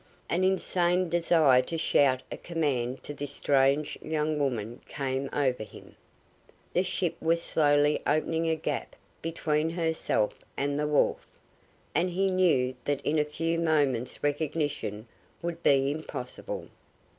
An 0.31 0.43
insane 0.43 1.09
desire 1.09 1.61
to 1.61 1.77
shout 1.77 2.23
a 2.31 2.37
command 2.37 3.03
to 3.03 3.13
this 3.13 3.31
strange 3.33 3.99
young 4.01 4.39
woman 4.39 4.81
came 4.87 5.29
over 5.31 5.61
him. 5.61 5.95
The 6.73 6.81
ship 6.81 7.15
was 7.21 7.39
slowly 7.39 8.01
opening 8.07 8.47
a 8.47 8.55
gap 8.55 8.95
between 9.21 9.69
herself 9.69 10.33
and 10.57 10.79
the 10.79 10.87
wharf, 10.87 11.27
and 11.93 12.09
he 12.09 12.31
knew 12.31 12.73
that 12.85 13.01
in 13.01 13.19
a 13.19 13.23
few 13.23 13.59
moments 13.59 14.23
recognition 14.23 15.07
would 15.43 15.61
be 15.61 15.91
impossible. 15.91 16.69